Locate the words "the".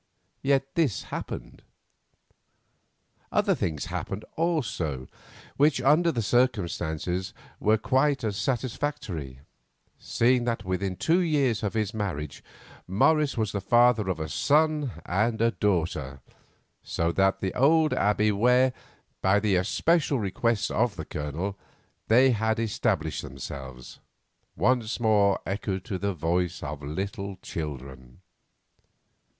6.11-6.23, 13.51-13.61, 17.39-17.53, 19.39-19.55, 20.95-21.05, 25.99-26.15